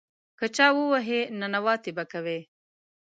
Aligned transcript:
که 0.39 0.45
چا 0.55 0.67
ووهې، 0.75 1.21
ننواتې 1.39 1.91
به 1.97 2.03
کوې. 2.11 2.39